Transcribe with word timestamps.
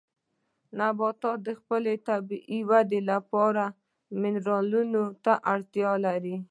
نباتات 0.79 1.37
د 1.47 1.49
خپلې 1.59 1.93
طبیعي 2.09 2.59
ودې 2.69 3.01
لپاره 3.11 3.63
منرالونو 4.21 5.03
ته 5.23 5.33
اړتیا 5.53 5.91
لري. 6.05 6.35